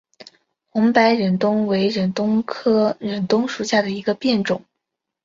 [0.71, 4.65] 红白忍冬为忍冬科忍冬属下的一个变种。